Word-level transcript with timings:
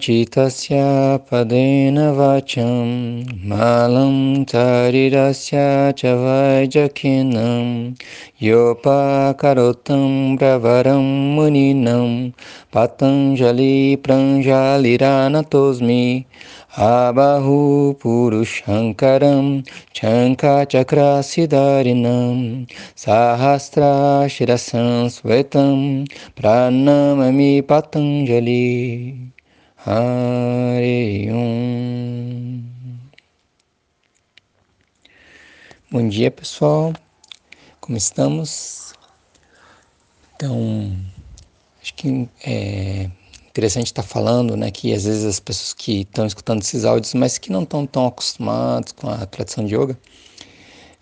Chitasya 0.00 1.20
padena 1.28 2.16
vacham 2.16 3.28
malam 3.44 4.46
tarirasya 4.46 5.92
chavaijakinam 5.92 7.92
yopa 8.40 9.36
karotam 9.36 10.38
bravaram 10.38 11.36
muninam 11.36 12.32
patanjali 12.72 13.98
pranjaliranatosmi 14.00 16.24
Abahu 16.76 17.98
Purushankaram 17.98 19.66
Chanka 19.92 20.64
Chakrasidarinam 20.70 22.64
Sahasra 22.94 24.28
Shirasam 24.30 25.10
Svetam 25.10 26.06
Pranamami 26.36 27.60
Patanjali 27.62 29.32
Hare 29.78 31.28
Om 31.32 32.62
Bom 35.90 36.08
dia 36.08 36.30
pessoal, 36.30 36.92
como 37.80 37.98
estamos? 37.98 38.94
Então, 40.36 40.96
acho 41.82 41.92
que 41.94 42.28
é, 42.46 43.10
interessante 43.50 43.86
estar 43.86 44.02
falando, 44.02 44.56
né, 44.56 44.70
que 44.70 44.92
às 44.94 45.04
vezes 45.04 45.24
as 45.24 45.40
pessoas 45.40 45.74
que 45.74 46.02
estão 46.02 46.26
escutando 46.26 46.62
esses 46.62 46.84
áudios, 46.84 47.14
mas 47.14 47.36
que 47.38 47.50
não 47.50 47.64
estão 47.64 47.84
tão 47.86 48.06
acostumados 48.06 48.92
com 48.92 49.08
a 49.08 49.26
tradição 49.26 49.64
de 49.64 49.74
yoga, 49.74 49.98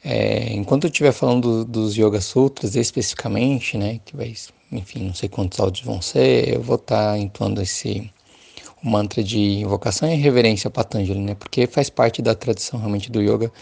é, 0.04 0.52
enquanto 0.52 0.84
eu 0.84 0.88
estiver 0.88 1.12
falando 1.12 1.64
dos 1.64 1.96
Yoga 1.96 2.20
Sutras 2.20 2.76
especificamente, 2.76 3.76
né, 3.76 4.00
que 4.04 4.16
vai, 4.16 4.32
enfim, 4.72 5.04
não 5.04 5.14
sei 5.14 5.28
quantos 5.28 5.58
áudios 5.60 5.84
vão 5.84 6.00
ser, 6.00 6.54
eu 6.54 6.62
vou 6.62 6.76
estar 6.76 7.12
tá 7.12 7.18
entoando 7.18 7.60
esse 7.60 8.10
o 8.82 8.88
mantra 8.88 9.24
de 9.24 9.38
invocação 9.38 10.08
e 10.08 10.14
reverência 10.14 10.68
a 10.68 10.70
Patanjali, 10.70 11.20
né, 11.20 11.34
porque 11.34 11.66
faz 11.66 11.90
parte 11.90 12.22
da 12.22 12.34
tradição 12.34 12.78
realmente 12.78 13.10
do 13.10 13.20
yoga 13.20 13.52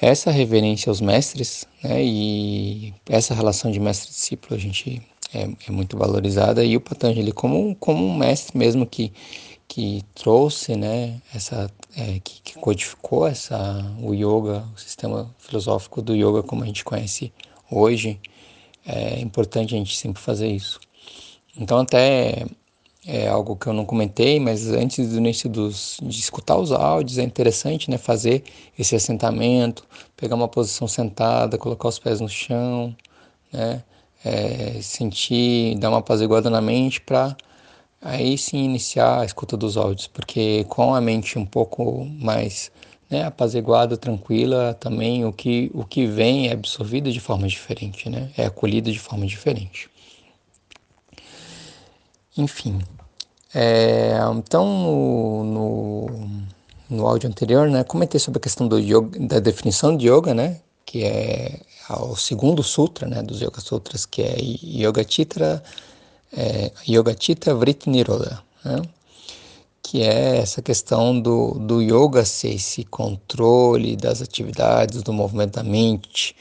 essa 0.00 0.30
reverência 0.30 0.90
aos 0.90 1.00
mestres, 1.00 1.66
né, 1.82 2.02
e 2.04 2.94
essa 3.08 3.34
relação 3.34 3.70
de 3.70 3.80
mestre-discípulo 3.80 4.54
a 4.54 4.58
gente 4.58 5.02
é, 5.34 5.48
é, 5.68 5.72
muito 5.72 5.96
valorizada 5.96 6.64
e 6.64 6.76
o 6.76 6.80
Patanjali 6.80 7.32
como, 7.32 7.74
como 7.76 8.04
um 8.04 8.16
mestre 8.16 8.56
mesmo 8.56 8.86
que, 8.86 9.12
que 9.66 10.02
trouxe, 10.14 10.76
né, 10.76 11.20
essa, 11.34 11.70
é, 11.96 12.20
que, 12.20 12.40
que, 12.42 12.54
codificou 12.54 13.26
essa, 13.26 13.84
o 14.00 14.14
yoga, 14.14 14.64
o 14.74 14.78
sistema 14.78 15.34
filosófico 15.38 16.00
do 16.00 16.14
yoga 16.14 16.42
como 16.42 16.62
a 16.62 16.66
gente 16.66 16.84
conhece 16.84 17.32
hoje, 17.70 18.20
é 18.86 19.20
importante 19.20 19.74
a 19.74 19.78
gente 19.78 19.96
sempre 19.96 20.22
fazer 20.22 20.48
isso. 20.48 20.78
Então 21.56 21.78
até 21.78 22.46
é 23.06 23.28
algo 23.28 23.56
que 23.56 23.66
eu 23.66 23.72
não 23.72 23.84
comentei, 23.84 24.40
mas 24.40 24.68
antes 24.70 25.10
do 25.10 25.18
início 25.18 25.48
dos, 25.48 25.98
de 26.02 26.18
escutar 26.20 26.56
os 26.56 26.72
áudios, 26.72 27.18
é 27.18 27.22
interessante 27.22 27.90
né, 27.90 27.98
fazer 27.98 28.44
esse 28.78 28.96
assentamento, 28.96 29.86
pegar 30.16 30.34
uma 30.34 30.48
posição 30.48 30.88
sentada, 30.88 31.58
colocar 31.58 31.88
os 31.88 31.98
pés 31.98 32.20
no 32.20 32.28
chão, 32.28 32.96
né, 33.52 33.82
é, 34.24 34.80
sentir, 34.80 35.76
dar 35.78 35.90
uma 35.90 35.98
apaziguada 35.98 36.48
na 36.48 36.60
mente 36.60 37.00
para 37.00 37.36
aí 38.04 38.36
sim 38.36 38.62
iniciar 38.64 39.20
a 39.20 39.24
escuta 39.24 39.56
dos 39.56 39.76
áudios, 39.76 40.06
porque 40.06 40.64
com 40.68 40.94
a 40.94 41.00
mente 41.00 41.38
um 41.38 41.46
pouco 41.46 42.04
mais 42.04 42.70
né, 43.08 43.24
apaziguada, 43.24 43.96
tranquila, 43.96 44.74
também 44.74 45.24
o 45.24 45.32
que, 45.32 45.70
o 45.74 45.84
que 45.84 46.06
vem 46.06 46.48
é 46.48 46.52
absorvido 46.52 47.10
de 47.10 47.20
forma 47.20 47.48
diferente, 47.48 48.10
né, 48.10 48.30
é 48.36 48.44
acolhido 48.44 48.92
de 48.92 48.98
forma 48.98 49.26
diferente. 49.26 49.88
Enfim, 52.36 52.80
é, 53.54 54.18
então 54.36 54.66
no, 54.66 55.44
no, 55.44 56.30
no, 56.90 57.06
áudio 57.06 57.28
anterior, 57.28 57.70
né, 57.70 57.84
comentei 57.84 58.20
sobre 58.20 58.38
a 58.38 58.42
questão 58.42 58.68
do 58.68 58.78
yoga, 58.78 59.18
da 59.18 59.38
definição 59.38 59.96
de 59.96 60.08
yoga, 60.08 60.34
né, 60.34 60.60
que 60.94 61.02
é 61.02 61.58
o 61.90 62.14
segundo 62.14 62.62
sutra, 62.62 63.08
né, 63.08 63.20
dos 63.20 63.40
Yoga 63.40 63.60
Sutras, 63.60 64.06
que 64.06 64.22
é 64.22 64.36
Yoga 64.40 65.04
Chitra, 65.04 65.60
é, 66.32 66.70
Yoga 66.88 67.16
Chitra 67.18 67.52
Vritti 67.52 67.90
Niroda, 67.90 68.40
né, 68.64 68.80
que 69.82 70.02
é 70.02 70.36
essa 70.36 70.62
questão 70.62 71.20
do, 71.20 71.54
do 71.54 71.82
yoga 71.82 72.24
ser 72.24 72.54
esse 72.54 72.84
controle 72.84 73.96
das 73.96 74.22
atividades, 74.22 75.02
do 75.02 75.12
movimento 75.12 75.54
da 75.54 75.64
mente, 75.64 76.36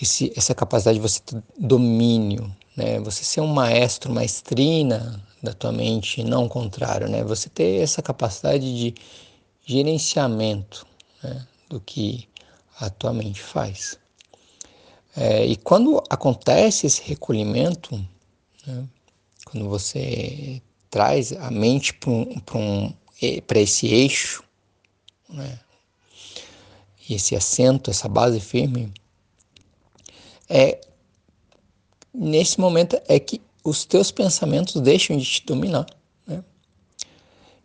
esse, 0.00 0.30
essa 0.36 0.54
capacidade 0.54 0.98
de 0.98 1.02
você 1.02 1.20
ter 1.20 1.42
domínio, 1.58 2.54
né, 2.76 3.00
você 3.00 3.24
ser 3.24 3.40
um 3.40 3.46
maestro, 3.46 4.12
maestrina 4.12 5.18
da 5.42 5.54
tua 5.54 5.72
mente, 5.72 6.22
não 6.22 6.44
o 6.44 6.48
contrário, 6.50 7.08
né, 7.08 7.24
você 7.24 7.48
ter 7.48 7.80
essa 7.80 8.02
capacidade 8.02 8.76
de 8.76 8.94
gerenciamento 9.64 10.86
né, 11.22 11.46
do 11.70 11.80
que 11.80 12.28
a 12.78 12.90
tua 12.90 13.12
mente 13.12 13.40
faz. 13.40 13.98
É, 15.16 15.46
e 15.46 15.56
quando 15.56 16.02
acontece 16.10 16.86
esse 16.86 17.02
recolhimento, 17.02 17.96
né, 18.66 18.84
quando 19.44 19.68
você 19.68 20.60
traz 20.90 21.32
a 21.32 21.50
mente 21.50 21.94
para 21.94 22.10
um, 22.10 22.40
um, 22.54 22.94
esse 23.20 23.86
eixo, 23.86 24.42
né, 25.28 25.60
esse 27.08 27.36
assento, 27.36 27.90
essa 27.90 28.08
base 28.08 28.40
firme, 28.40 28.92
é 30.48 30.80
nesse 32.12 32.60
momento 32.60 33.00
é 33.08 33.18
que 33.18 33.40
os 33.62 33.84
teus 33.84 34.10
pensamentos 34.10 34.80
deixam 34.80 35.16
de 35.16 35.24
te 35.24 35.44
dominar? 35.44 35.86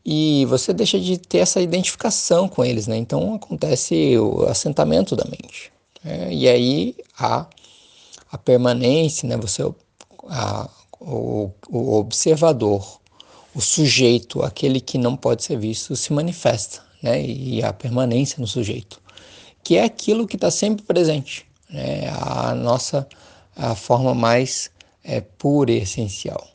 E 0.05 0.45
você 0.45 0.73
deixa 0.73 0.99
de 0.99 1.17
ter 1.17 1.39
essa 1.39 1.61
identificação 1.61 2.47
com 2.47 2.63
eles, 2.63 2.87
né? 2.87 2.97
Então 2.97 3.35
acontece 3.35 4.17
o 4.17 4.43
assentamento 4.43 5.15
da 5.15 5.25
mente. 5.25 5.71
É, 6.03 6.33
e 6.33 6.47
aí 6.47 6.95
a, 7.17 7.45
a 8.31 8.37
permanência, 8.37 9.27
né, 9.27 9.35
você, 9.35 9.63
a, 10.29 10.69
o, 10.99 11.51
o 11.69 11.95
observador, 11.97 12.99
o 13.53 13.61
sujeito, 13.61 14.41
aquele 14.41 14.79
que 14.79 14.97
não 14.97 15.17
pode 15.17 15.43
ser 15.43 15.57
visto, 15.57 15.95
se 15.95 16.13
manifesta, 16.13 16.81
né, 17.03 17.21
e 17.21 17.61
a 17.63 17.73
permanência 17.73 18.39
no 18.39 18.47
sujeito, 18.47 19.01
que 19.63 19.75
é 19.75 19.83
aquilo 19.83 20.27
que 20.27 20.37
está 20.37 20.49
sempre 20.49 20.85
presente, 20.85 21.45
né, 21.69 22.09
a 22.09 22.55
nossa 22.55 23.07
a 23.55 23.75
forma 23.75 24.15
mais 24.15 24.71
é, 25.03 25.19
pura 25.19 25.71
e 25.71 25.79
essencial. 25.79 26.47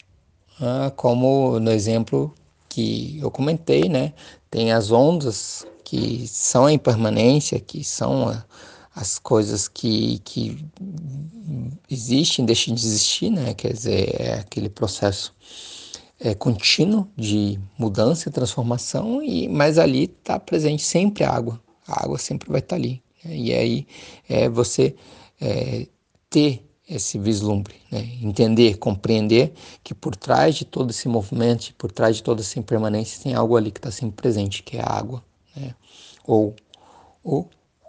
Ah, 0.59 0.91
como 0.97 1.59
no 1.61 1.71
exemplo 1.71 2.35
que 2.75 3.21
eu 3.21 3.31
comentei, 3.31 3.89
né, 3.89 4.13
tem 4.51 4.73
as 4.73 4.91
ondas 4.91 5.65
que 5.85 6.27
são 6.27 6.67
a 6.67 6.73
impermanência, 6.73 7.61
que 7.61 7.85
são 7.85 8.29
a, 8.29 8.45
as 8.97 9.17
coisas 9.17 9.69
que, 9.69 10.19
que 10.25 10.65
existem 11.89 12.45
deixam 12.45 12.75
de 12.75 12.85
existir, 12.85 13.31
né? 13.31 13.55
Quer 13.55 13.73
dizer, 13.73 14.21
é 14.21 14.35
aquele 14.35 14.69
processo 14.69 15.33
é, 16.19 16.35
contínuo 16.35 17.09
de 17.17 17.61
mudança 17.79 18.29
e 18.29 18.33
transformação, 18.33 19.23
e, 19.23 19.47
mas 19.49 19.79
ali 19.79 20.05
está 20.05 20.39
presente 20.41 20.83
sempre 20.83 21.23
a 21.23 21.31
água. 21.31 21.61
A 21.87 22.05
água 22.05 22.19
sempre 22.19 22.51
vai 22.51 22.61
estar 22.61 22.77
tá 22.77 22.77
ali. 22.77 23.03
Né? 23.25 23.37
E 23.37 23.53
aí 23.55 23.87
é 24.29 24.49
você 24.49 24.97
é, 25.41 25.87
ter 26.29 26.64
esse 26.89 27.19
vislumbre, 27.19 27.75
né? 27.91 28.07
entender, 28.23 28.77
compreender 28.77 29.53
que 29.83 29.95
por 29.95 30.15
trás 30.15 30.55
de 30.55 30.65
todo 30.65 30.91
esse 30.91 31.09
movimento, 31.09 31.75
por 31.79 31.91
trás 31.91 32.17
de 32.17 32.23
toda 32.23 32.43
essa 32.43 32.59
impermanência, 32.59 33.23
tem 33.23 33.35
algo 33.35 33.57
ali 33.57 33.71
que 33.71 33.79
está 33.79 33.91
sempre 33.91 34.17
presente, 34.17 34.63
que 34.63 34.77
é 34.77 34.83
a 34.83 34.91
água, 34.91 35.25
né? 35.57 35.75
ou 36.27 36.55
o 37.23 37.47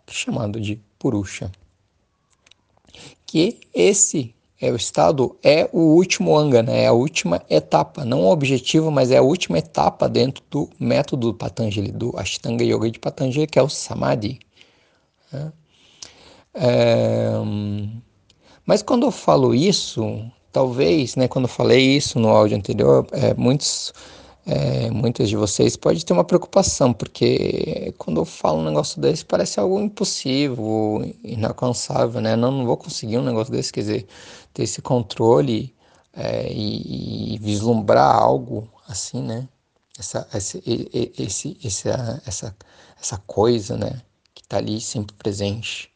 chamado 0.10 0.60
de 0.62 0.82
Purusha. 0.98 1.52
Que 3.26 3.60
esse 3.74 4.34
é 4.62 4.72
o 4.72 4.78
estado, 4.78 5.38
é 5.44 5.70
o 5.74 5.96
último 5.96 6.38
anga, 6.38 6.64
né? 6.64 6.84
é 6.84 6.88
a 6.88 6.94
última 6.94 7.42
etapa, 7.50 8.06
não 8.06 8.22
o 8.22 8.32
objetivo, 8.32 8.90
mas 8.90 9.12
é 9.12 9.18
a 9.18 9.22
última 9.22 9.58
etapa 9.58 10.08
dentro 10.08 10.42
do 10.50 10.70
método 10.80 11.32
do 11.32 11.38
Patanjali, 11.38 11.92
do 11.92 12.18
Ashtanga 12.18 12.64
Yoga 12.64 12.90
de 12.90 13.00
Patanjali, 13.00 13.46
que 13.46 13.60
é 13.60 13.62
o 13.62 13.68
Samadhi. 13.68 14.40
Né? 15.34 15.52
É, 16.54 17.34
mas 18.66 18.82
quando 18.82 19.06
eu 19.06 19.12
falo 19.12 19.54
isso, 19.54 20.30
talvez, 20.52 21.16
né, 21.16 21.28
quando 21.28 21.46
eu 21.46 21.50
falei 21.50 21.98
isso 21.98 22.20
no 22.20 22.30
áudio 22.30 22.58
anterior, 22.58 23.06
é, 23.12 23.34
muitos 23.34 23.94
é, 24.46 24.92
muitas 24.92 25.28
de 25.28 25.36
vocês 25.36 25.76
pode 25.76 26.06
ter 26.06 26.14
uma 26.14 26.24
preocupação, 26.24 26.94
porque 26.94 27.94
quando 27.98 28.22
eu 28.22 28.26
falo 28.26 28.60
um 28.60 28.64
negócio 28.64 29.02
desse 29.02 29.26
parece 29.26 29.60
algo 29.60 29.82
impossível, 29.82 31.02
inalcançável, 31.24 32.22
né? 32.22 32.36
Não, 32.36 32.52
não 32.52 32.66
vou 32.66 32.78
conseguir 32.78 33.18
um 33.18 33.24
negócio 33.24 33.52
desse, 33.52 33.74
quer 33.74 33.80
dizer, 33.82 34.08
ter 34.54 34.64
esse 34.64 34.82
controle 34.82 35.74
é, 36.14 36.52
e, 36.52 37.36
e, 37.36 37.38
vislumbrar 37.40 38.16
algo 38.16 38.70
assim, 38.88 39.22
né? 39.22 39.48
Essa, 39.98 40.28
esse, 40.34 40.62
esse, 41.18 41.58
esse, 41.64 41.90
essa, 42.26 42.56
essa 43.02 43.18
coisa, 43.26 43.76
né? 43.78 44.02
Que 44.34 44.44
está 44.44 44.58
ali 44.58 44.80
sempre 44.80 45.16
presente. 45.16 45.92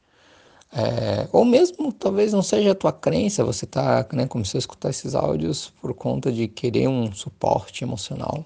É, 0.71 1.27
ou 1.31 1.43
mesmo 1.43 1.91
talvez 1.91 2.31
não 2.31 2.43
seja 2.43 2.71
a 2.71 2.75
tua 2.75 2.91
crença, 2.91 3.43
você 3.43 3.65
tá, 3.65 4.05
né, 4.13 4.27
começou 4.27 4.57
a 4.57 4.59
escutar 4.59 4.89
esses 4.89 5.15
áudios 5.15 5.73
por 5.81 5.93
conta 5.95 6.31
de 6.31 6.47
querer 6.47 6.87
um 6.87 7.11
suporte 7.11 7.83
emocional 7.83 8.45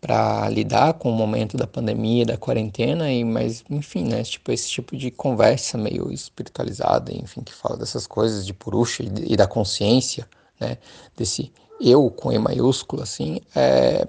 para 0.00 0.48
lidar 0.50 0.94
com 0.94 1.10
o 1.10 1.14
momento 1.14 1.56
da 1.56 1.66
pandemia, 1.66 2.24
da 2.24 2.36
quarentena, 2.36 3.10
e 3.10 3.24
mas 3.24 3.64
enfim, 3.70 4.04
né, 4.04 4.22
tipo 4.22 4.52
esse 4.52 4.68
tipo 4.70 4.96
de 4.96 5.10
conversa 5.10 5.76
meio 5.78 6.12
espiritualizada, 6.12 7.12
enfim, 7.12 7.42
que 7.42 7.52
fala 7.52 7.76
dessas 7.76 8.06
coisas 8.06 8.46
de 8.46 8.54
Purusha 8.54 9.02
e, 9.02 9.32
e 9.32 9.36
da 9.36 9.46
consciência, 9.46 10.28
né, 10.60 10.78
desse 11.16 11.52
eu 11.80 12.10
com 12.10 12.32
E 12.32 12.38
maiúsculo, 12.38 13.02
assim, 13.02 13.40
é, 13.54 14.06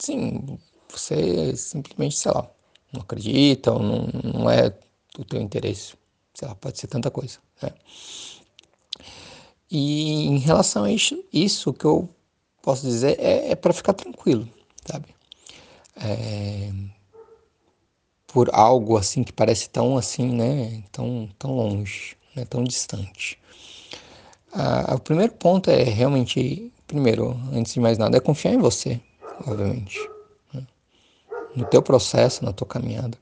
sim, 0.00 0.58
você 0.88 1.54
simplesmente, 1.56 2.16
sei 2.16 2.32
lá, 2.32 2.48
não 2.92 3.02
acredita 3.02 3.72
ou 3.72 3.80
não, 3.80 4.08
não 4.24 4.50
é 4.50 4.70
do 5.14 5.24
teu 5.24 5.40
interesse, 5.40 5.94
sei 6.36 6.46
lá, 6.46 6.54
pode 6.54 6.78
ser 6.78 6.86
tanta 6.86 7.10
coisa, 7.10 7.38
né. 7.62 7.70
E 9.70 10.26
em 10.26 10.38
relação 10.38 10.84
a 10.84 10.92
isso, 10.92 11.24
isso 11.32 11.72
que 11.72 11.84
eu 11.84 12.08
posso 12.62 12.86
dizer 12.86 13.18
é, 13.18 13.50
é 13.50 13.56
para 13.56 13.72
ficar 13.72 13.94
tranquilo, 13.94 14.48
sabe? 14.84 15.06
É, 15.96 16.70
por 18.26 18.50
algo 18.52 18.96
assim 18.98 19.24
que 19.24 19.32
parece 19.32 19.68
tão 19.70 19.96
assim, 19.96 20.30
né? 20.30 20.82
Tão, 20.92 21.28
tão 21.38 21.56
longe, 21.56 22.16
né? 22.34 22.44
tão 22.44 22.62
distante. 22.62 23.38
Ah, 24.52 24.94
o 24.94 25.00
primeiro 25.00 25.32
ponto 25.32 25.70
é 25.70 25.82
realmente, 25.82 26.72
primeiro, 26.86 27.38
antes 27.52 27.74
de 27.74 27.80
mais 27.80 27.98
nada, 27.98 28.16
é 28.16 28.20
confiar 28.20 28.52
em 28.54 28.58
você, 28.58 29.00
obviamente, 29.46 29.98
né? 30.52 30.66
no 31.54 31.64
teu 31.66 31.82
processo, 31.82 32.44
na 32.44 32.52
tua 32.52 32.66
caminhada. 32.66 33.18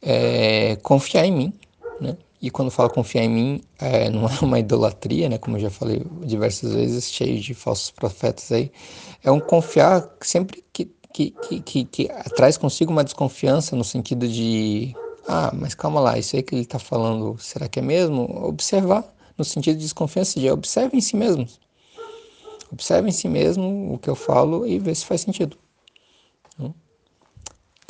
É, 0.00 0.76
confiar 0.76 1.24
em 1.26 1.32
mim, 1.32 1.52
né? 2.00 2.16
E 2.40 2.50
quando 2.50 2.70
falo 2.70 2.90
confiar 2.90 3.24
em 3.24 3.28
mim, 3.28 3.60
é, 3.78 4.08
não 4.10 4.26
é 4.26 4.38
uma 4.42 4.58
idolatria, 4.58 5.28
né? 5.28 5.38
Como 5.38 5.56
eu 5.56 5.60
já 5.60 5.70
falei 5.70 6.04
diversas 6.24 6.72
vezes, 6.72 7.10
cheio 7.10 7.40
de 7.40 7.54
falsos 7.54 7.90
profetas 7.90 8.50
aí. 8.50 8.72
É 9.22 9.30
um 9.30 9.40
confiar 9.40 10.08
sempre 10.20 10.64
que, 10.72 10.90
que, 11.12 11.30
que, 11.30 11.60
que, 11.60 11.84
que 11.84 12.08
traz 12.34 12.56
consigo 12.56 12.90
uma 12.90 13.04
desconfiança 13.04 13.76
no 13.76 13.84
sentido 13.84 14.26
de 14.26 14.94
ah, 15.28 15.52
mas 15.54 15.74
calma 15.74 16.00
lá, 16.00 16.18
isso 16.18 16.34
aí 16.36 16.42
que 16.42 16.54
ele 16.54 16.62
está 16.62 16.78
falando, 16.78 17.38
será 17.38 17.68
que 17.68 17.78
é 17.78 17.82
mesmo? 17.82 18.24
Observar 18.44 19.04
no 19.38 19.44
sentido 19.44 19.76
de 19.76 19.84
desconfiança 19.84 20.38
de 20.38 20.50
observe 20.50 20.96
em 20.96 21.00
si 21.00 21.16
mesmo. 21.16 21.46
Observe 22.72 23.08
em 23.08 23.12
si 23.12 23.28
mesmo 23.28 23.94
o 23.94 23.98
que 23.98 24.08
eu 24.08 24.14
falo 24.14 24.66
e 24.66 24.78
vê 24.78 24.94
se 24.94 25.04
faz 25.04 25.20
sentido. 25.20 25.56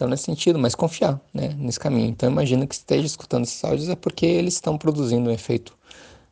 Então, 0.02 0.10
nesse 0.10 0.24
sentido, 0.24 0.58
mas 0.58 0.74
confiar 0.74 1.20
né, 1.32 1.54
nesse 1.56 1.78
caminho. 1.78 2.08
Então, 2.08 2.28
imagina 2.28 2.66
que 2.66 2.74
esteja 2.74 3.06
escutando 3.06 3.44
esses 3.44 3.62
áudios 3.62 3.88
é 3.88 3.94
porque 3.94 4.26
eles 4.26 4.54
estão 4.54 4.76
produzindo 4.76 5.30
um 5.30 5.32
efeito, 5.32 5.78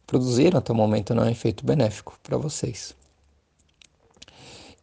produziram 0.09 0.59
até 0.59 0.73
o 0.73 0.75
momento 0.75 1.15
não 1.15 1.23
é 1.23 1.27
um 1.27 1.31
efeito 1.31 1.65
benéfico 1.65 2.19
para 2.21 2.37
vocês. 2.37 2.97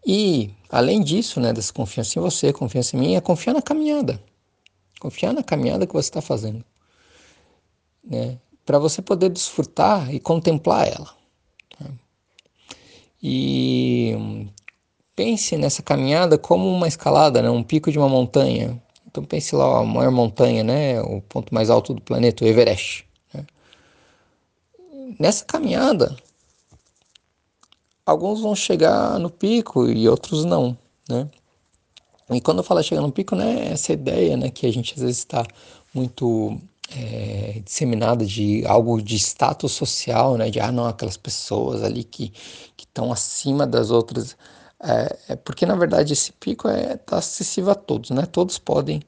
E, 0.06 0.52
além 0.70 1.04
disso, 1.04 1.42
né, 1.42 1.52
dessa 1.52 1.74
confiança 1.74 2.18
em 2.18 2.22
você, 2.22 2.54
confiança 2.54 2.96
em 2.96 3.00
mim, 3.02 3.16
é 3.16 3.20
confiar 3.20 3.54
na 3.54 3.62
caminhada. 3.62 4.24
Confiar 5.02 5.34
na 5.34 5.44
caminhada 5.44 5.86
que 5.86 5.92
você 5.92 6.08
está 6.08 6.22
fazendo. 6.22 6.64
Né, 8.02 8.40
para 8.66 8.80
você 8.80 9.02
poder 9.02 9.28
desfrutar 9.30 10.16
e 10.16 10.18
contemplar 10.18 10.88
ela. 10.88 11.14
Né. 11.78 11.92
E 13.22 14.48
pense 15.18 15.58
nessa 15.58 15.82
caminhada 15.82 16.38
como 16.38 16.70
uma 16.70 16.88
escalada, 16.88 17.42
né? 17.42 17.50
um 17.50 17.64
pico 17.64 17.92
de 17.92 17.98
uma 17.98 18.08
montanha. 18.08 18.80
Então 19.08 19.26
pense 19.26 19.56
lá 19.56 19.80
a 19.80 19.84
maior 19.84 20.12
montanha, 20.12 20.64
né? 20.64 21.02
o 21.02 21.22
ponto 21.22 21.54
mais 21.54 21.72
alto 21.72 21.92
do 21.92 22.02
planeta, 22.02 22.46
o 22.46 22.48
Everest. 22.48 23.04
Né? 23.34 23.44
Nessa 25.20 25.44
caminhada, 25.44 26.16
alguns 28.06 28.42
vão 28.42 28.56
chegar 28.56 29.18
no 29.18 29.32
pico 29.32 29.90
e 29.90 30.08
outros 30.08 30.46
não, 30.46 30.78
né? 31.10 31.28
E 32.30 32.42
quando 32.42 32.58
eu 32.60 32.64
falo 32.64 32.84
chegar 32.84 33.02
no 33.02 33.12
pico, 33.12 33.38
né, 33.38 33.72
essa 33.72 33.94
ideia, 33.94 34.36
né, 34.36 34.50
que 34.50 34.66
a 34.66 34.72
gente 34.72 34.94
às 34.96 35.02
vezes 35.02 35.20
está 35.20 35.46
muito 35.94 36.60
é, 36.94 37.62
disseminada 37.64 38.26
de 38.26 38.66
algo 38.66 39.02
de 39.02 39.16
status 39.16 39.72
social, 39.72 40.36
né, 40.36 40.50
de 40.50 40.60
ah 40.60 40.70
não 40.70 40.86
aquelas 40.86 41.16
pessoas 41.16 41.84
ali 41.84 42.04
que 42.04 42.34
que 42.76 42.84
estão 42.84 43.14
acima 43.14 43.66
das 43.66 43.92
outras 43.92 44.36
é, 44.82 45.18
é 45.30 45.36
porque 45.36 45.66
na 45.66 45.76
verdade 45.76 46.14
esse 46.14 46.32
pico 46.34 46.68
está 46.70 46.80
é, 46.80 46.98
tá 46.98 47.18
acessível 47.18 47.72
a 47.72 47.76
todos, 47.76 48.12
né? 48.12 48.26
Todos 48.26 48.58
podem 48.60 49.02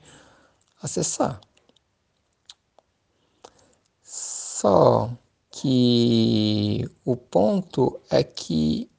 acessar. 0.81 1.39
Só 4.04 5.10
que 5.51 6.89
o 7.06 7.16
ponto 7.16 8.00
é 8.10 8.24
que 8.24 8.89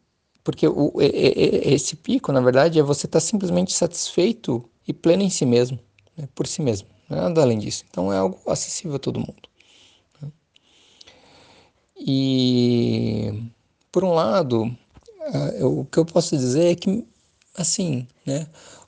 porque 0.43 0.67
o, 0.67 0.93
esse 0.99 1.97
pico, 1.97 2.33
na 2.33 2.41
verdade, 2.41 2.79
é 2.79 2.83
você 2.83 3.07
estar 3.07 3.21
tá 3.21 3.25
simplesmente 3.25 3.73
satisfeito 3.73 4.69
e 4.89 4.93
pleno 4.93 5.23
em 5.23 5.31
si 5.31 5.45
mesmo, 5.45 5.79
né? 6.17 6.29
por 6.35 6.47
si 6.47 6.63
mesmo, 6.63 6.89
é 7.11 7.15
nada 7.15 7.43
além 7.43 7.59
disso. 7.59 7.85
Então 7.91 8.13
é 8.13 8.19
algo 8.19 8.39
acessível 8.47 8.97
a 8.97 8.99
todo 8.99 9.21
mundo. 9.21 9.43
Né? 10.21 10.33
E 11.97 13.43
por 13.93 14.03
um 14.03 14.13
lado, 14.13 14.75
Uh, 15.21 15.81
o 15.81 15.85
que 15.85 15.99
eu 15.99 16.05
posso 16.05 16.37
dizer 16.37 16.73
é 16.73 16.75
que, 16.75 17.07
assim, 17.57 18.07
né? 18.25 18.47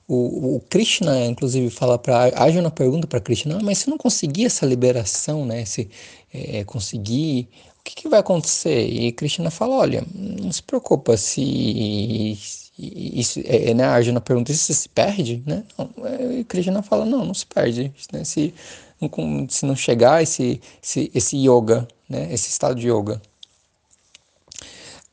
O, 0.08 0.56
o 0.56 0.60
Krishna, 0.68 1.26
inclusive, 1.26 1.70
fala 1.70 1.98
para 1.98 2.32
Arjuna 2.36 2.70
pergunta 2.70 3.06
para 3.06 3.20
Krishna, 3.20 3.58
ah, 3.58 3.62
mas 3.62 3.78
se 3.78 3.90
não 3.90 3.96
conseguir 3.98 4.46
essa 4.46 4.66
liberação, 4.66 5.44
né? 5.44 5.64
Se 5.64 5.88
é, 6.32 6.64
conseguir, 6.64 7.48
o 7.80 7.82
que, 7.84 7.94
que, 7.94 8.08
vai 8.08 8.20
acontecer? 8.20 8.84
E 8.86 9.12
Krishna 9.12 9.50
fala, 9.50 9.76
olha, 9.76 10.04
não 10.14 10.50
se 10.50 10.62
preocupa 10.62 11.16
se 11.16 12.38
isso, 12.78 13.40
é, 13.44 13.74
né? 13.74 13.84
Arjuna 13.84 14.20
pergunta 14.20 14.52
se 14.52 14.74
se 14.74 14.88
perde, 14.88 15.42
né? 15.46 15.64
Não, 15.78 15.90
e 16.38 16.44
Krishna 16.44 16.82
fala, 16.82 17.04
não, 17.04 17.24
não 17.24 17.34
se 17.34 17.46
perde, 17.46 17.92
né? 18.12 18.24
Se 18.24 18.54
não, 19.00 19.46
se 19.48 19.66
não 19.66 19.76
chegar 19.76 20.22
esse, 20.22 20.60
esse, 20.82 21.10
esse 21.14 21.36
yoga, 21.36 21.86
né? 22.08 22.32
Esse 22.32 22.48
estado 22.48 22.74
de 22.74 22.88
yoga 22.88 23.20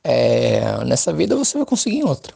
é, 0.03 0.83
nessa 0.85 1.13
vida 1.13 1.35
você 1.35 1.57
vai 1.57 1.65
conseguir 1.65 1.97
em 1.97 2.03
outra. 2.03 2.33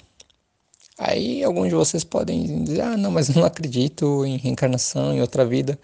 Aí 0.98 1.44
alguns 1.44 1.70
de 1.70 1.76
vocês 1.76 2.04
podem 2.04 2.64
dizer, 2.64 2.82
ah, 2.82 2.98
não, 2.98 3.12
mas 3.12 3.30
eu 3.30 3.36
não 3.36 3.46
acredito 3.46 4.26
em 4.26 4.38
reencarnação, 4.38 5.14
em 5.14 5.22
outra 5.22 5.46
vida. 5.46 5.80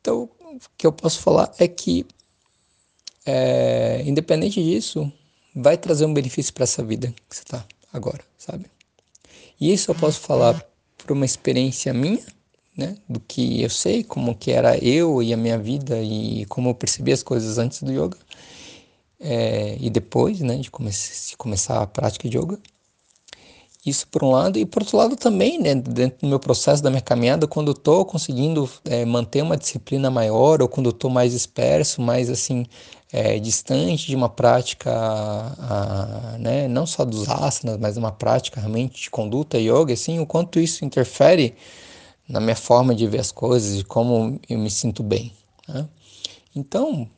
Então, 0.00 0.28
o 0.40 0.60
que 0.76 0.86
eu 0.86 0.92
posso 0.92 1.20
falar 1.20 1.52
é 1.58 1.66
que, 1.66 2.06
é, 3.24 4.02
independente 4.04 4.62
disso, 4.62 5.10
vai 5.54 5.76
trazer 5.76 6.04
um 6.04 6.14
benefício 6.14 6.52
para 6.52 6.64
essa 6.64 6.84
vida 6.84 7.08
que 7.28 7.36
você 7.36 7.42
está 7.42 7.64
agora, 7.92 8.22
sabe? 8.36 8.66
E 9.60 9.72
isso 9.72 9.90
eu 9.90 9.94
posso 9.94 10.20
falar 10.20 10.64
por 10.98 11.12
uma 11.12 11.24
experiência 11.24 11.92
minha, 11.92 12.24
né, 12.76 12.96
do 13.08 13.18
que 13.20 13.62
eu 13.62 13.70
sei, 13.70 14.04
como 14.04 14.34
que 14.34 14.50
era 14.50 14.78
eu 14.78 15.22
e 15.22 15.32
a 15.32 15.36
minha 15.36 15.58
vida 15.58 16.00
e 16.00 16.46
como 16.46 16.70
eu 16.70 16.74
percebi 16.74 17.12
as 17.12 17.22
coisas 17.22 17.58
antes 17.58 17.82
do 17.82 17.92
yoga 17.92 18.16
é, 19.20 19.76
e 19.78 19.90
depois 19.90 20.40
né, 20.40 20.56
de, 20.56 20.70
come 20.70 20.90
de 20.90 21.36
começar 21.36 21.82
a 21.82 21.86
prática 21.86 22.28
de 22.28 22.38
yoga. 22.38 22.58
Isso 23.84 24.06
por 24.08 24.22
um 24.22 24.30
lado, 24.30 24.58
e 24.58 24.66
por 24.66 24.82
outro 24.82 24.98
lado 24.98 25.16
também, 25.16 25.58
né, 25.58 25.74
dentro 25.74 26.20
do 26.20 26.28
meu 26.28 26.38
processo, 26.38 26.82
da 26.82 26.90
minha 26.90 27.00
caminhada, 27.00 27.46
quando 27.46 27.68
eu 27.68 27.72
estou 27.72 28.04
conseguindo 28.04 28.68
é, 28.84 29.06
manter 29.06 29.42
uma 29.42 29.56
disciplina 29.56 30.10
maior, 30.10 30.60
ou 30.60 30.68
quando 30.68 30.86
eu 30.86 30.90
estou 30.90 31.10
mais 31.10 31.32
disperso, 31.32 32.02
mais 32.02 32.28
assim, 32.28 32.66
é, 33.10 33.38
distante 33.38 34.06
de 34.06 34.14
uma 34.14 34.28
prática, 34.28 34.90
a, 34.92 36.36
né, 36.38 36.68
não 36.68 36.86
só 36.86 37.06
dos 37.06 37.26
asanas, 37.28 37.78
mas 37.78 37.96
uma 37.96 38.12
prática 38.12 38.60
realmente 38.60 39.02
de 39.02 39.10
conduta 39.10 39.58
yoga, 39.58 39.94
assim, 39.94 40.20
o 40.20 40.26
quanto 40.26 40.60
isso 40.60 40.84
interfere 40.84 41.54
na 42.28 42.38
minha 42.38 42.56
forma 42.56 42.94
de 42.94 43.06
ver 43.06 43.20
as 43.20 43.32
coisas, 43.32 43.78
de 43.78 43.84
como 43.84 44.38
eu 44.48 44.58
me 44.58 44.70
sinto 44.70 45.02
bem. 45.02 45.32
Né? 45.66 45.88
Então, 46.54 47.08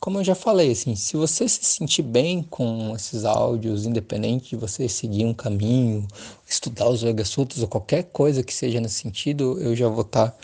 como 0.00 0.18
eu 0.18 0.24
já 0.24 0.34
falei, 0.34 0.70
assim, 0.70 0.94
se 0.94 1.16
você 1.16 1.48
se 1.48 1.64
sentir 1.64 2.02
bem 2.02 2.42
com 2.42 2.94
esses 2.94 3.24
áudios, 3.24 3.84
independente 3.84 4.50
de 4.50 4.56
você 4.56 4.88
seguir 4.88 5.24
um 5.24 5.34
caminho, 5.34 6.06
estudar 6.46 6.88
os 6.88 7.02
Yoga 7.02 7.24
Sutras 7.24 7.62
ou 7.62 7.68
qualquer 7.68 8.04
coisa 8.04 8.42
que 8.42 8.54
seja 8.54 8.80
nesse 8.80 8.96
sentido, 8.96 9.58
eu 9.60 9.74
já 9.74 9.88
vou 9.88 10.02
estar 10.02 10.36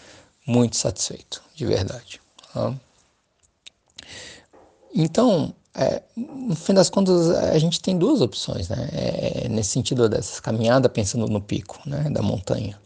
muito 0.47 0.77
satisfeito, 0.77 1.43
de 1.55 1.67
verdade. 1.67 2.21
Tá? 2.53 2.75
Então, 4.95 5.55
é, 5.75 6.03
no 6.17 6.55
fim 6.55 6.73
das 6.73 6.89
contas, 6.89 7.31
a 7.31 7.59
gente 7.59 7.81
tem 7.81 7.99
duas 7.99 8.21
opções, 8.21 8.69
né? 8.69 8.89
É, 8.93 9.49
nesse 9.49 9.71
sentido 9.71 10.09
dessa 10.09 10.41
caminhada, 10.41 10.89
pensando 10.89 11.27
no 11.27 11.41
pico 11.41 11.81
né, 11.85 12.09
da 12.11 12.23
montanha. 12.23 12.79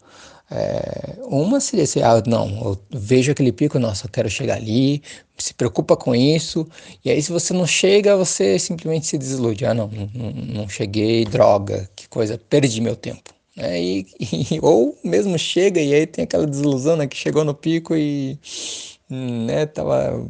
É, 0.51 1.15
uma 1.25 1.59
seria 1.59 1.83
assim, 1.83 2.01
ah, 2.01 2.21
não, 2.25 2.47
eu 2.63 2.79
vejo 2.89 3.31
aquele 3.31 3.51
pico, 3.51 3.77
nossa, 3.77 4.07
eu 4.07 4.09
quero 4.09 4.29
chegar 4.29 4.55
ali, 4.55 5.03
se 5.37 5.53
preocupa 5.53 5.95
com 5.95 6.15
isso, 6.15 6.67
e 7.05 7.11
aí 7.11 7.21
se 7.21 7.31
você 7.31 7.53
não 7.53 7.67
chega, 7.67 8.17
você 8.17 8.57
simplesmente 8.57 9.05
se 9.05 9.17
desilude, 9.17 9.65
ah, 9.65 9.75
não, 9.75 9.87
não, 9.87 10.31
não 10.31 10.69
cheguei, 10.69 11.23
droga, 11.23 11.87
que 11.95 12.09
coisa, 12.09 12.39
perdi 12.49 12.81
meu 12.81 12.95
tempo. 12.95 13.31
É, 13.57 13.79
e, 13.79 14.07
e, 14.19 14.59
ou 14.63 14.97
mesmo 15.03 15.37
chega 15.37 15.81
e 15.81 15.93
aí 15.93 16.07
tem 16.07 16.23
aquela 16.23 16.47
desilusão, 16.47 16.95
né, 16.95 17.07
que 17.07 17.17
chegou 17.17 17.43
no 17.43 17.53
pico 17.53 17.95
e, 17.95 18.39
né, 19.09 19.65
tava 19.65 20.25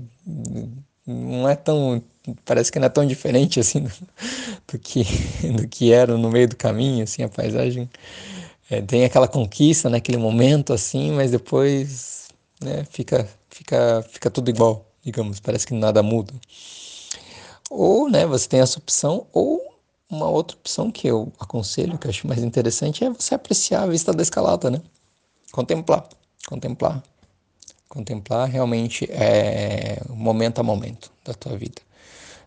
não 1.05 1.47
é 1.49 1.55
tão 1.55 2.01
parece 2.45 2.71
que 2.71 2.79
não 2.79 2.85
é 2.85 2.89
tão 2.89 3.05
diferente 3.05 3.59
assim 3.59 3.81
do, 3.81 3.91
do 4.71 4.79
que 4.79 5.03
do 5.55 5.67
que 5.67 5.91
era 5.91 6.17
no 6.17 6.29
meio 6.29 6.47
do 6.47 6.55
caminho 6.55 7.03
assim 7.03 7.23
a 7.23 7.29
paisagem 7.29 7.89
é, 8.69 8.81
tem 8.81 9.05
aquela 9.05 9.27
conquista 9.27 9.89
naquele 9.89 10.17
momento 10.17 10.73
assim 10.73 11.11
mas 11.11 11.31
depois 11.31 12.29
né, 12.61 12.85
fica 12.89 13.27
fica 13.49 14.05
fica 14.09 14.29
tudo 14.29 14.49
igual 14.49 14.85
digamos 15.03 15.39
parece 15.39 15.65
que 15.67 15.73
nada 15.73 16.03
muda. 16.03 16.33
Ou 17.69 18.09
né 18.09 18.25
você 18.25 18.47
tem 18.47 18.59
essa 18.61 18.79
opção 18.79 19.27
ou 19.33 19.61
uma 20.09 20.27
outra 20.27 20.57
opção 20.57 20.91
que 20.91 21.07
eu 21.07 21.31
aconselho 21.39 21.97
que 21.97 22.07
eu 22.07 22.11
acho 22.11 22.27
mais 22.27 22.43
interessante 22.43 23.03
é 23.03 23.09
você 23.09 23.35
apreciar 23.35 23.83
a 23.83 23.88
vista 23.88 24.13
da 24.13 24.23
escalada 24.23 24.69
né? 24.69 24.81
Contemplar 25.51 26.07
contemplar. 26.49 27.03
Contemplar 27.88 28.47
realmente 28.49 29.05
é 29.11 30.01
momento 30.09 30.59
a 30.59 30.63
momento 30.63 31.11
da 31.25 31.33
tua 31.33 31.57
vida. 31.57 31.81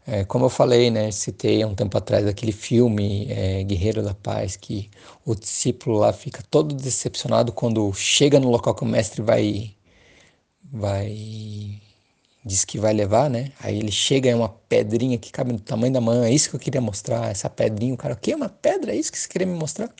É, 0.06 0.24
como 0.24 0.46
eu 0.46 0.50
falei, 0.50 0.90
né, 0.90 1.10
citei 1.12 1.62
há 1.62 1.66
um 1.66 1.74
tempo 1.76 1.96
atrás 1.96 2.26
aquele 2.26 2.50
filme 2.52 3.26
é, 3.30 3.62
Guerreiro 3.62 4.02
da 4.02 4.14
Paz, 4.14 4.56
que 4.56 4.90
o 5.24 5.34
discípulo 5.34 5.98
lá 5.98 6.12
fica 6.12 6.42
todo 6.50 6.74
decepcionado 6.74 7.52
quando 7.52 7.92
chega 7.94 8.40
no 8.40 8.50
local 8.50 8.74
que 8.74 8.82
o 8.82 8.86
mestre 8.86 9.22
vai, 9.22 9.72
vai 10.64 11.80
diz 12.44 12.64
que 12.64 12.78
vai 12.78 12.92
levar, 12.92 13.30
né? 13.30 13.52
Aí 13.60 13.78
ele 13.78 13.92
chega 13.92 14.30
é 14.30 14.34
uma 14.34 14.48
pedrinha 14.48 15.18
que 15.18 15.30
cabe 15.32 15.52
no 15.52 15.60
tamanho 15.60 15.92
da 15.92 16.00
mão, 16.00 16.24
é 16.24 16.32
isso 16.32 16.50
que 16.50 16.56
eu 16.56 16.60
queria 16.60 16.80
mostrar, 16.80 17.30
essa 17.30 17.48
pedrinha, 17.50 17.94
o 17.94 17.96
cara, 17.96 18.14
o 18.14 18.16
que 18.16 18.32
é 18.32 18.36
uma 18.36 18.48
pedra? 18.48 18.92
É 18.92 18.96
isso 18.96 19.12
que 19.12 19.18
você 19.18 19.28
queria 19.28 19.46
me 19.46 19.54
mostrar? 19.54 19.90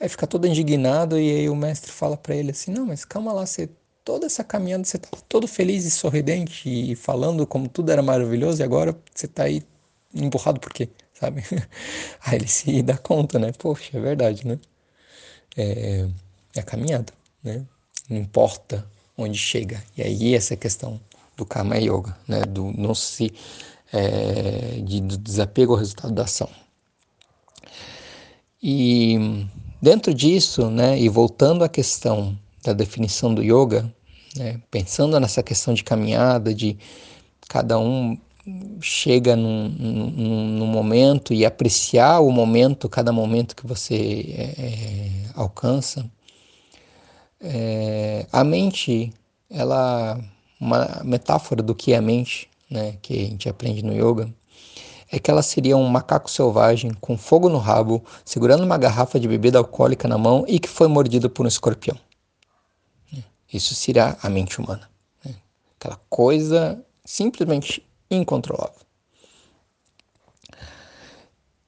Aí 0.00 0.08
fica 0.08 0.26
todo 0.26 0.46
indignado 0.46 1.18
e 1.18 1.30
aí 1.30 1.48
o 1.50 1.56
mestre 1.56 1.92
fala 1.92 2.16
para 2.16 2.34
ele 2.36 2.50
assim, 2.52 2.72
não, 2.72 2.86
mas 2.86 3.04
calma 3.04 3.32
lá, 3.32 3.46
você 3.46 3.68
toda 4.04 4.26
essa 4.26 4.44
caminhada 4.44 4.84
você 4.84 4.98
estava 4.98 5.22
todo 5.28 5.48
feliz 5.48 5.84
e 5.84 5.90
sorridente 5.90 6.68
e 6.68 6.94
falando 6.94 7.46
como 7.46 7.68
tudo 7.68 7.90
era 7.90 8.02
maravilhoso 8.02 8.60
e 8.60 8.64
agora 8.64 8.96
você 9.14 9.26
está 9.26 9.44
aí 9.44 9.62
empurrado 10.14 10.60
por 10.60 10.72
quê, 10.72 10.88
sabe? 11.12 11.42
Aí 12.24 12.36
ele 12.36 12.46
se 12.46 12.82
dá 12.82 12.96
conta, 12.96 13.38
né? 13.38 13.50
Poxa, 13.58 13.96
é 13.96 14.00
verdade, 14.00 14.46
né? 14.46 14.58
É, 15.56 16.06
é 16.54 16.60
a 16.60 16.62
caminhada, 16.62 17.12
né? 17.42 17.64
Não 18.08 18.18
importa 18.18 18.86
onde 19.16 19.36
chega. 19.38 19.82
E 19.96 20.02
aí 20.02 20.34
essa 20.34 20.56
questão 20.56 21.00
do 21.36 21.44
Karma 21.44 21.76
Yoga, 21.78 22.16
né? 22.28 22.42
Do 22.42 22.70
não 22.72 22.94
se 22.94 23.32
é, 23.92 24.80
de, 24.82 25.00
do 25.00 25.16
desapego 25.16 25.72
ao 25.72 25.78
resultado 25.78 26.14
da 26.14 26.24
ação. 26.24 26.48
E 28.62 29.46
dentro 29.82 30.14
disso, 30.14 30.70
né? 30.70 30.98
E 30.98 31.08
voltando 31.08 31.64
à 31.64 31.68
questão 31.68 32.38
da 32.64 32.72
definição 32.72 33.34
do 33.34 33.42
yoga, 33.42 33.92
né? 34.36 34.60
pensando 34.70 35.18
nessa 35.20 35.42
questão 35.42 35.74
de 35.74 35.84
caminhada, 35.84 36.54
de 36.54 36.76
cada 37.48 37.78
um 37.78 38.18
chega 38.80 39.36
num, 39.36 39.68
num, 39.68 40.48
num, 40.58 40.66
momento 40.66 41.32
e 41.32 41.46
apreciar 41.46 42.20
o 42.20 42.30
momento, 42.30 42.88
cada 42.88 43.10
momento 43.12 43.56
que 43.56 43.66
você 43.66 44.34
é, 44.36 44.42
é, 44.42 45.10
alcança. 45.34 46.10
É, 47.40 48.26
a 48.30 48.44
mente, 48.44 49.12
ela, 49.50 50.20
uma 50.60 51.00
metáfora 51.04 51.62
do 51.62 51.74
que 51.74 51.92
é 51.92 51.96
a 51.96 52.02
mente, 52.02 52.48
né, 52.70 52.96
que 53.00 53.14
a 53.14 53.28
gente 53.28 53.48
aprende 53.48 53.82
no 53.82 53.94
yoga, 53.94 54.28
é 55.10 55.18
que 55.18 55.30
ela 55.30 55.42
seria 55.42 55.76
um 55.76 55.86
macaco 55.86 56.30
selvagem 56.30 56.92
com 57.00 57.16
fogo 57.16 57.48
no 57.48 57.58
rabo, 57.58 58.02
segurando 58.24 58.64
uma 58.64 58.76
garrafa 58.76 59.18
de 59.18 59.28
bebida 59.28 59.58
alcoólica 59.58 60.08
na 60.08 60.18
mão 60.18 60.44
e 60.48 60.58
que 60.58 60.68
foi 60.68 60.88
mordido 60.88 61.30
por 61.30 61.46
um 61.46 61.48
escorpião. 61.48 61.96
Isso 63.54 63.72
será 63.72 64.18
a 64.20 64.28
mente 64.28 64.60
humana. 64.60 64.90
Né? 65.24 65.36
Aquela 65.78 66.00
coisa 66.10 66.84
simplesmente 67.04 67.86
incontrolável. 68.10 68.80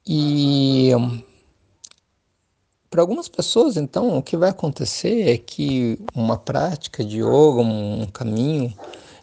E 0.05 0.91
para 2.89 3.01
algumas 3.01 3.29
pessoas, 3.29 3.77
então, 3.77 4.17
o 4.17 4.23
que 4.23 4.35
vai 4.35 4.49
acontecer 4.49 5.29
é 5.29 5.37
que 5.37 5.97
uma 6.13 6.37
prática 6.37 7.05
de 7.05 7.19
yoga, 7.19 7.61
um 7.61 8.05
caminho 8.07 8.73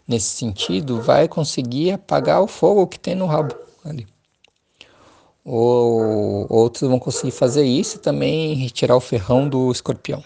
nesse 0.07 0.29
sentido, 0.29 1.01
vai 1.01 1.27
conseguir 1.27 1.91
apagar 1.91 2.41
o 2.41 2.47
fogo 2.47 2.87
que 2.87 2.99
tem 2.99 3.13
no 3.13 3.27
rabo 3.27 3.55
ali. 3.83 4.07
Ou 5.43 6.47
outros 6.51 6.89
vão 6.89 6.97
conseguir 6.97 7.31
fazer 7.31 7.63
isso 7.63 7.97
e 7.97 7.99
também 7.99 8.55
retirar 8.55 8.95
o 8.95 8.99
ferrão 9.01 9.47
do 9.47 9.71
escorpião. 9.71 10.23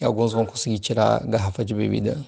E 0.00 0.04
alguns 0.04 0.32
vão 0.32 0.46
conseguir 0.46 0.78
tirar 0.78 1.22
a 1.22 1.26
garrafa 1.26 1.64
de 1.64 1.74
bebida 1.74 2.24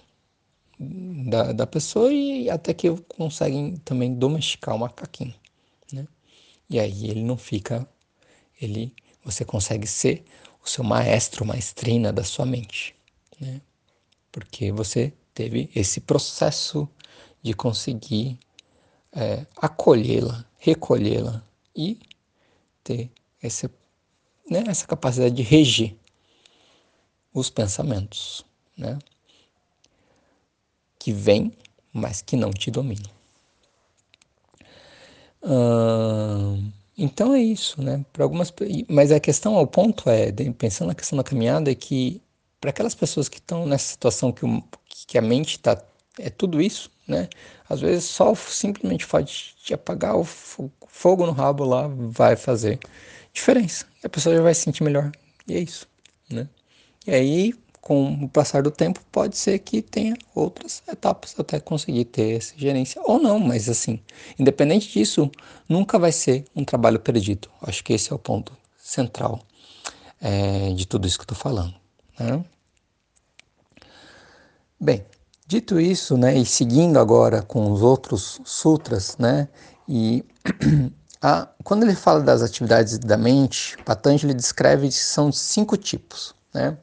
da, 0.78 1.52
da 1.52 1.66
pessoa 1.66 2.12
e 2.12 2.50
até 2.50 2.74
que 2.74 2.90
conseguem 3.16 3.76
também 3.78 4.14
domesticar 4.14 4.74
o 4.74 4.78
macaquinho, 4.78 5.34
né? 5.92 6.06
E 6.68 6.78
aí 6.80 7.08
ele 7.08 7.22
não 7.22 7.36
fica, 7.36 7.86
ele, 8.60 8.94
você 9.24 9.44
consegue 9.44 9.86
ser 9.86 10.24
o 10.62 10.68
seu 10.68 10.84
maestro, 10.84 11.46
maestrina 11.46 12.12
da 12.12 12.24
sua 12.24 12.44
mente, 12.44 12.94
né? 13.40 13.60
Porque 14.30 14.72
você 14.72 15.12
teve 15.34 15.70
esse 15.74 16.00
processo 16.00 16.88
de 17.42 17.54
conseguir 17.54 18.38
é, 19.12 19.46
acolhê-la, 19.56 20.44
recolhê-la 20.58 21.42
e 21.74 21.98
ter 22.82 23.10
esse, 23.42 23.68
né, 24.48 24.64
essa 24.66 24.86
capacidade 24.86 25.34
de 25.34 25.42
reger 25.42 25.96
os 27.32 27.50
pensamentos, 27.50 28.44
né? 28.76 28.98
Que 30.98 31.12
vêm, 31.12 31.52
mas 31.92 32.22
que 32.22 32.36
não 32.36 32.50
te 32.50 32.70
dominam. 32.70 33.10
então 36.96 37.34
é 37.34 37.40
isso, 37.40 37.82
né? 37.82 38.04
Para 38.12 38.24
algumas, 38.24 38.52
mas 38.88 39.10
a 39.10 39.18
questão, 39.18 39.56
o 39.56 39.66
ponto 39.66 40.08
é, 40.08 40.30
pensando 40.52 40.88
na 40.88 40.94
questão 40.94 41.16
da 41.16 41.24
caminhada, 41.24 41.70
é 41.70 41.74
que 41.74 42.22
para 42.60 42.70
aquelas 42.70 42.94
pessoas 42.94 43.28
que 43.28 43.38
estão 43.38 43.66
nessa 43.66 43.88
situação 43.88 44.30
que, 44.30 44.44
o, 44.44 44.62
que 44.86 45.18
a 45.18 45.22
mente 45.22 45.56
está 45.56 45.82
é 46.18 46.30
tudo 46.30 46.60
isso, 46.60 46.90
né? 47.08 47.28
Às 47.68 47.80
vezes 47.80 48.04
só 48.04 48.34
simplesmente 48.34 49.06
pode 49.06 49.54
te 49.64 49.74
apagar 49.74 50.16
o 50.16 50.24
fogo 50.24 51.26
no 51.26 51.32
rabo 51.32 51.64
lá 51.64 51.88
vai 51.88 52.36
fazer 52.36 52.78
diferença. 53.32 53.86
A 54.04 54.08
pessoa 54.08 54.36
já 54.36 54.42
vai 54.42 54.54
se 54.54 54.62
sentir 54.62 54.84
melhor. 54.84 55.10
E 55.48 55.54
é 55.54 55.58
isso, 55.58 55.88
né? 56.30 56.48
E 57.06 57.11
aí, 57.11 57.54
com 57.80 58.12
o 58.25 58.28
passar 58.28 58.62
do 58.62 58.71
tempo, 58.71 59.00
pode 59.11 59.37
ser 59.37 59.59
que 59.59 59.82
tenha 59.82 60.16
outras 60.35 60.82
etapas 60.88 61.35
até 61.37 61.59
conseguir 61.59 62.04
ter 62.06 62.37
essa 62.37 62.54
gerência 62.56 63.02
ou 63.04 63.18
não, 63.18 63.40
mas 63.40 63.68
assim, 63.68 64.00
independente 64.38 64.88
disso, 64.88 65.30
nunca 65.68 65.99
vai 65.99 66.12
ser 66.12 66.44
um 66.54 66.64
trabalho 66.64 67.00
perdido. 67.00 67.49
Acho 67.61 67.82
que 67.82 67.92
esse 67.92 68.12
é 68.12 68.14
o 68.14 68.18
ponto 68.18 68.56
central 68.78 69.40
é, 70.21 70.73
de 70.75 70.87
tudo 70.87 71.09
isso 71.09 71.18
que 71.18 71.23
eu 71.23 71.35
estou 71.35 71.38
falando. 71.38 71.75
Né? 72.18 72.44
Bem, 74.80 75.04
dito 75.44 75.80
isso, 75.80 76.16
né, 76.16 76.37
e 76.37 76.47
seguindo 76.47 76.99
agora 76.99 77.42
com 77.42 77.71
os 77.73 77.82
outros 77.82 78.40
sutras, 78.44 79.16
né, 79.18 79.49
e 79.88 80.25
a, 81.21 81.49
quando 81.64 81.82
ele 81.82 81.97
fala 81.97 82.21
das 82.21 82.42
atividades 82.42 82.99
da 82.99 83.16
mente, 83.16 83.76
Patanjali 83.85 84.35
descreve 84.35 84.87
que 84.88 84.94
são 84.94 85.32
cinco 85.32 85.76
tipos, 85.76 86.35
né? 86.54 86.76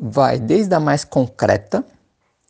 Vai 0.00 0.38
desde 0.38 0.74
a 0.74 0.80
mais 0.80 1.04
concreta, 1.04 1.84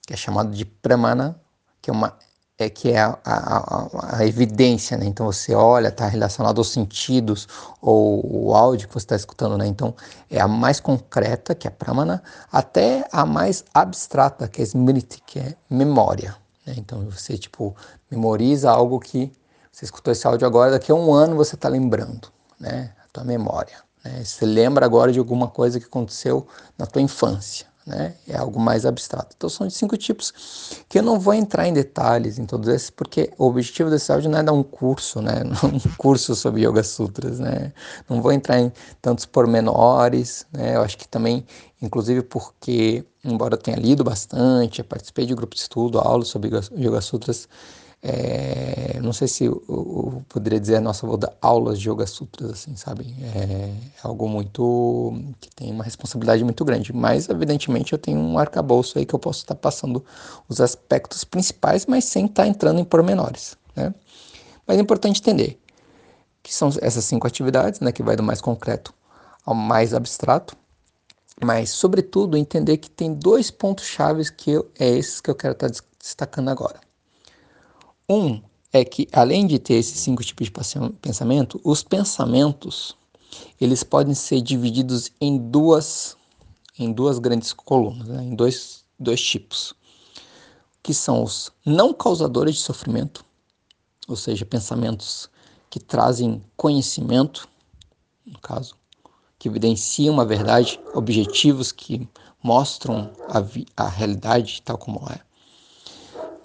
que 0.06 0.12
é 0.12 0.16
chamada 0.16 0.50
de 0.50 0.64
pramana, 0.64 1.40
que 1.82 1.90
é 1.90 1.92
uma 1.92 2.16
é 2.62 2.68
que 2.68 2.90
é 2.90 3.00
a, 3.00 3.18
a, 3.24 4.18
a 4.18 4.26
evidência, 4.26 4.94
né? 4.98 5.06
Então 5.06 5.24
você 5.24 5.54
olha, 5.54 5.88
está 5.88 6.06
relacionado 6.06 6.58
aos 6.58 6.70
sentidos 6.70 7.48
ou 7.80 8.20
o 8.22 8.54
áudio 8.54 8.86
que 8.86 8.92
você 8.92 9.04
está 9.04 9.16
escutando, 9.16 9.56
né? 9.56 9.66
Então 9.66 9.94
é 10.30 10.38
a 10.38 10.46
mais 10.46 10.78
concreta, 10.78 11.54
que 11.54 11.66
é 11.66 11.70
a 11.70 11.72
pramana, 11.72 12.22
até 12.52 13.08
a 13.10 13.24
mais 13.24 13.64
abstrata, 13.72 14.46
que 14.46 14.60
é 14.60 14.64
smriti, 14.64 15.22
que 15.26 15.38
é 15.38 15.54
memória. 15.70 16.36
Né? 16.66 16.74
Então 16.76 17.02
você 17.08 17.38
tipo 17.38 17.74
memoriza 18.10 18.70
algo 18.70 19.00
que 19.00 19.32
você 19.72 19.86
escutou 19.86 20.12
esse 20.12 20.26
áudio 20.26 20.46
agora, 20.46 20.72
daqui 20.72 20.92
a 20.92 20.94
um 20.94 21.14
ano 21.14 21.36
você 21.36 21.54
está 21.54 21.68
lembrando, 21.68 22.28
né? 22.58 22.92
A 23.02 23.08
tua 23.10 23.24
memória. 23.24 23.89
Né? 24.04 24.24
Você 24.24 24.44
lembra 24.46 24.84
agora 24.84 25.12
de 25.12 25.18
alguma 25.18 25.48
coisa 25.48 25.78
que 25.78 25.86
aconteceu 25.86 26.46
na 26.78 26.86
tua 26.86 27.02
infância. 27.02 27.70
Né? 27.86 28.14
É 28.28 28.36
algo 28.36 28.60
mais 28.60 28.84
abstrato. 28.84 29.34
Então 29.36 29.48
são 29.48 29.66
de 29.66 29.74
cinco 29.74 29.96
tipos 29.96 30.32
que 30.88 30.98
eu 30.98 31.02
não 31.02 31.18
vou 31.18 31.34
entrar 31.34 31.66
em 31.66 31.72
detalhes 31.72 32.38
em 32.38 32.44
todos 32.44 32.68
esses, 32.68 32.90
porque 32.90 33.32
o 33.38 33.46
objetivo 33.46 33.90
desse 33.90 34.12
áudio 34.12 34.30
não 34.30 34.38
é 34.38 34.42
dar 34.42 34.52
um 34.52 34.62
curso, 34.62 35.20
né? 35.20 35.42
um 35.64 35.96
curso 35.96 36.36
sobre 36.36 36.66
Yoga 36.66 36.82
Sutras, 36.82 37.40
né? 37.40 37.72
Não 38.08 38.20
vou 38.20 38.32
entrar 38.32 38.60
em 38.60 38.70
tantos 39.00 39.24
pormenores, 39.26 40.46
né? 40.52 40.76
Eu 40.76 40.82
acho 40.82 40.98
que 40.98 41.08
também, 41.08 41.44
inclusive 41.80 42.22
porque, 42.22 43.04
embora 43.24 43.54
eu 43.54 43.58
tenha 43.58 43.76
lido 43.76 44.04
bastante, 44.04 44.82
participei 44.84 45.26
de 45.26 45.34
grupo 45.34 45.54
de 45.54 45.62
estudo, 45.62 45.98
aulas 45.98 46.28
sobre 46.28 46.50
Yoga 46.76 47.00
Sutras, 47.00 47.48
é, 48.02 48.98
não 49.02 49.12
sei 49.12 49.28
se 49.28 49.44
eu, 49.44 49.62
eu, 49.68 50.24
poderia 50.28 50.58
dizer, 50.58 50.80
nossa, 50.80 51.06
vou 51.06 51.18
dar 51.18 51.36
aulas 51.40 51.78
de 51.78 51.90
Yoga 51.90 52.06
Sutras, 52.06 52.50
assim, 52.50 52.74
sabe? 52.74 53.14
É, 53.34 53.38
é 53.42 53.72
algo 54.02 54.26
muito. 54.28 55.12
que 55.40 55.50
tem 55.54 55.70
uma 55.70 55.84
responsabilidade 55.84 56.42
muito 56.42 56.64
grande, 56.64 56.94
mas 56.94 57.28
evidentemente 57.28 57.92
eu 57.92 57.98
tenho 57.98 58.18
um 58.18 58.38
arcabouço 58.38 58.98
aí 58.98 59.04
que 59.04 59.14
eu 59.14 59.18
posso 59.18 59.40
estar 59.40 59.54
passando 59.54 60.02
os 60.48 60.60
aspectos 60.60 61.24
principais, 61.24 61.84
mas 61.84 62.04
sem 62.04 62.24
estar 62.26 62.46
entrando 62.46 62.80
em 62.80 62.84
pormenores, 62.84 63.56
né? 63.76 63.94
Mas 64.66 64.78
é 64.78 64.80
importante 64.80 65.20
entender 65.20 65.60
que 66.42 66.54
são 66.54 66.70
essas 66.80 67.04
cinco 67.04 67.26
atividades, 67.26 67.80
né, 67.80 67.92
que 67.92 68.02
vai 68.02 68.16
do 68.16 68.22
mais 68.22 68.40
concreto 68.40 68.94
ao 69.44 69.54
mais 69.54 69.92
abstrato, 69.92 70.56
mas 71.42 71.70
sobretudo 71.70 72.36
entender 72.36 72.76
que 72.78 72.90
tem 72.90 73.12
dois 73.12 73.50
pontos 73.50 73.84
chaves 73.84 74.30
que 74.30 74.52
eu, 74.52 74.70
é 74.78 74.88
esses 74.88 75.20
que 75.20 75.30
eu 75.30 75.34
quero 75.34 75.52
estar 75.52 75.70
destacando 75.98 76.48
agora. 76.48 76.80
Um 78.10 78.42
é 78.72 78.84
que, 78.84 79.06
além 79.12 79.46
de 79.46 79.56
ter 79.60 79.74
esses 79.74 80.00
cinco 80.00 80.24
tipos 80.24 80.48
de 80.48 80.52
pensamento, 81.00 81.60
os 81.62 81.84
pensamentos 81.84 82.96
eles 83.60 83.84
podem 83.84 84.14
ser 84.14 84.40
divididos 84.40 85.12
em 85.20 85.38
duas, 85.38 86.16
em 86.76 86.92
duas 86.92 87.20
grandes 87.20 87.52
colunas, 87.52 88.08
né? 88.08 88.24
em 88.24 88.34
dois, 88.34 88.84
dois 88.98 89.22
tipos, 89.22 89.72
que 90.82 90.92
são 90.92 91.22
os 91.22 91.52
não 91.64 91.94
causadores 91.94 92.56
de 92.56 92.62
sofrimento, 92.62 93.24
ou 94.08 94.16
seja, 94.16 94.44
pensamentos 94.44 95.30
que 95.70 95.78
trazem 95.78 96.42
conhecimento, 96.56 97.48
no 98.26 98.40
caso, 98.40 98.74
que 99.38 99.46
evidenciam 99.46 100.14
uma 100.14 100.26
verdade, 100.26 100.80
objetivos 100.94 101.70
que 101.70 102.08
mostram 102.42 103.12
a, 103.28 103.84
a 103.84 103.88
realidade 103.88 104.62
tal 104.62 104.76
como 104.76 105.00
é, 105.08 105.20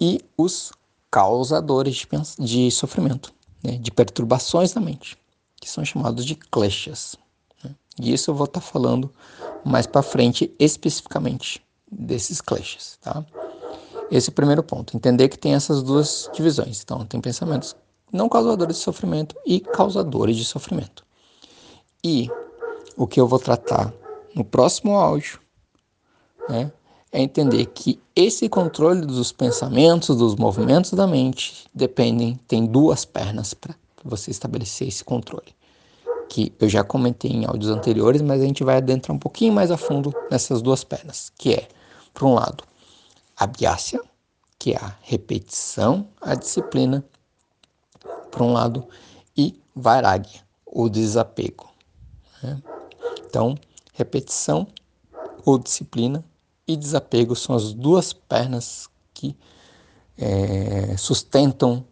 e 0.00 0.20
os 0.38 0.70
causadores 1.16 1.94
de, 1.94 2.44
de 2.44 2.70
sofrimento, 2.70 3.32
né, 3.64 3.78
de 3.78 3.90
perturbações 3.90 4.74
na 4.74 4.82
mente, 4.82 5.16
que 5.58 5.66
são 5.66 5.82
chamados 5.82 6.26
de 6.26 6.34
kleshas. 6.34 7.16
Né? 7.64 7.74
E 7.98 8.12
isso 8.12 8.30
eu 8.30 8.34
vou 8.34 8.44
estar 8.44 8.60
tá 8.60 8.66
falando 8.66 9.10
mais 9.64 9.86
para 9.86 10.02
frente 10.02 10.54
especificamente 10.58 11.64
desses 11.90 12.42
kleshas, 12.42 12.98
tá? 13.00 13.24
Esse 14.10 14.28
é 14.28 14.30
o 14.30 14.34
primeiro 14.34 14.62
ponto, 14.62 14.94
entender 14.94 15.30
que 15.30 15.38
tem 15.38 15.54
essas 15.54 15.82
duas 15.82 16.28
divisões. 16.34 16.82
Então, 16.82 17.06
tem 17.06 17.18
pensamentos 17.18 17.74
não 18.12 18.28
causadores 18.28 18.76
de 18.76 18.82
sofrimento 18.82 19.34
e 19.46 19.60
causadores 19.60 20.36
de 20.36 20.44
sofrimento. 20.44 21.02
E 22.04 22.30
o 22.94 23.06
que 23.06 23.18
eu 23.18 23.26
vou 23.26 23.38
tratar 23.38 23.90
no 24.34 24.44
próximo 24.44 24.98
áudio, 24.98 25.40
né, 26.46 26.70
é 27.12 27.22
entender 27.22 27.66
que 27.66 28.00
esse 28.14 28.48
controle 28.48 29.02
dos 29.02 29.32
pensamentos, 29.32 30.16
dos 30.16 30.34
movimentos 30.36 30.92
da 30.92 31.06
mente, 31.06 31.66
dependem, 31.74 32.38
tem 32.48 32.66
duas 32.66 33.04
pernas 33.04 33.54
para 33.54 33.74
você 34.04 34.30
estabelecer 34.30 34.88
esse 34.88 35.04
controle. 35.04 35.54
Que 36.28 36.52
eu 36.58 36.68
já 36.68 36.82
comentei 36.82 37.30
em 37.30 37.44
áudios 37.46 37.70
anteriores, 37.70 38.20
mas 38.22 38.40
a 38.40 38.44
gente 38.44 38.64
vai 38.64 38.78
adentrar 38.78 39.14
um 39.14 39.18
pouquinho 39.18 39.52
mais 39.52 39.70
a 39.70 39.76
fundo 39.76 40.12
nessas 40.30 40.60
duas 40.60 40.82
pernas, 40.82 41.30
que 41.38 41.54
é, 41.54 41.68
por 42.12 42.26
um 42.26 42.34
lado, 42.34 42.64
a 43.36 43.46
biácia, 43.46 44.00
que 44.58 44.72
é 44.72 44.76
a 44.76 44.94
repetição, 45.02 46.08
a 46.20 46.34
disciplina, 46.34 47.04
por 48.30 48.42
um 48.42 48.52
lado, 48.52 48.86
e 49.36 49.60
vairagya, 49.74 50.40
o 50.66 50.88
desapego. 50.88 51.70
Né? 52.42 52.60
Então, 53.26 53.54
repetição 53.92 54.66
ou 55.44 55.58
disciplina 55.58 56.24
e 56.66 56.76
desapego 56.76 57.36
são 57.36 57.54
as 57.54 57.72
duas 57.72 58.12
pernas 58.12 58.88
que 59.14 59.36
é, 60.18 60.96
sustentam 60.96 61.84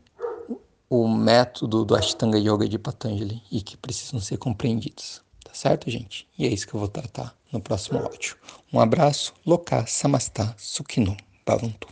o 0.88 1.08
método 1.08 1.84
do 1.84 1.94
Ashtanga 1.94 2.38
Yoga 2.38 2.68
de 2.68 2.78
Patanjali 2.78 3.42
e 3.50 3.60
que 3.60 3.76
precisam 3.76 4.20
ser 4.20 4.36
compreendidos. 4.36 5.22
Tá 5.44 5.52
certo, 5.52 5.90
gente? 5.90 6.26
E 6.38 6.46
é 6.46 6.48
isso 6.48 6.66
que 6.66 6.74
eu 6.74 6.80
vou 6.80 6.88
tratar 6.88 7.36
no 7.52 7.60
próximo 7.60 7.98
áudio. 7.98 8.36
Um 8.72 8.80
abraço, 8.80 9.32
Loka 9.46 9.86
Samastha 9.86 10.54
Sukhino 10.58 11.16
Bhavantu. 11.46 11.88